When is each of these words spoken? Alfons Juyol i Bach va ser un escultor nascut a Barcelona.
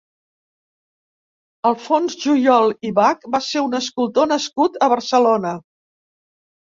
Alfons 1.71 2.15
Juyol 2.23 2.73
i 2.89 2.91
Bach 2.99 3.27
va 3.35 3.41
ser 3.49 3.63
un 3.65 3.77
escultor 3.81 4.29
nascut 4.31 4.81
a 4.87 4.89
Barcelona. 4.95 5.53